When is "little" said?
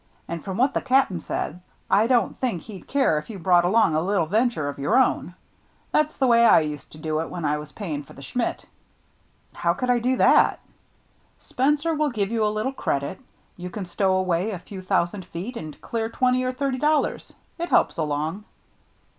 4.01-4.25, 12.49-12.73